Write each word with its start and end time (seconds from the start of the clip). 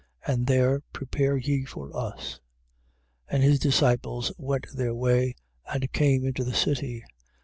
And 0.25 0.47
there 0.47 0.81
prepare 0.93 1.37
ye 1.37 1.63
for 1.63 1.95
us. 1.95 2.39
14:16. 3.27 3.27
And 3.35 3.43
his 3.43 3.59
disciples 3.59 4.31
went 4.35 4.65
their 4.73 4.95
way 4.95 5.35
and 5.71 5.91
came 5.91 6.25
into 6.25 6.43
the 6.43 6.55
city. 6.55 7.03